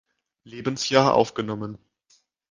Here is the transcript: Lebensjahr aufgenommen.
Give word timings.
Lebensjahr 0.45 1.13
aufgenommen. 1.13 1.77